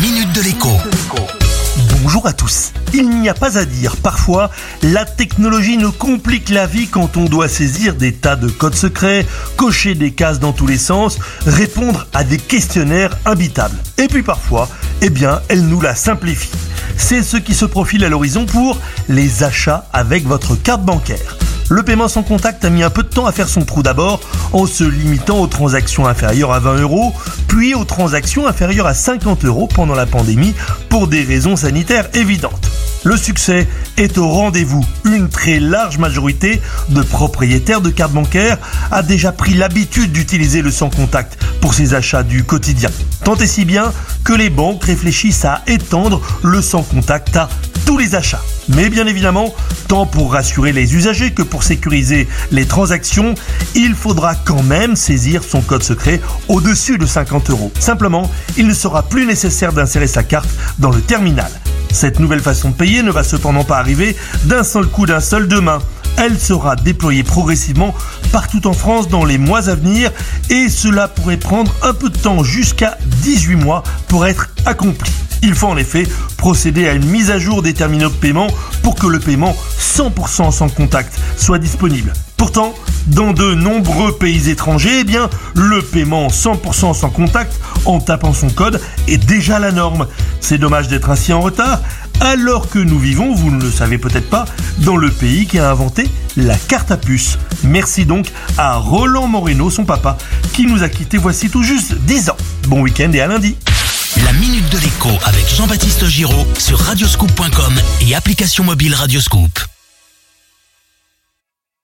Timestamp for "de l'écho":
0.32-0.68, 104.70-105.10